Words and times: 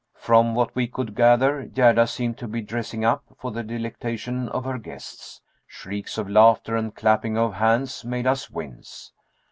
From 0.15 0.55
what 0.55 0.73
we 0.73 0.87
could 0.87 1.13
gather, 1.13 1.63
Gerda 1.63 2.07
seemed 2.07 2.35
to 2.39 2.47
be 2.47 2.59
"dressing 2.63 3.05
up" 3.05 3.23
for 3.37 3.51
the 3.51 3.61
delectation 3.61 4.49
of 4.49 4.65
her 4.65 4.79
guests. 4.79 5.41
Shrieks 5.67 6.17
of 6.17 6.27
laughter 6.27 6.75
and 6.75 6.95
clapping 6.95 7.37
of 7.37 7.53
hands 7.53 8.03
made 8.03 8.25
us 8.25 8.49
wince. 8.49 9.11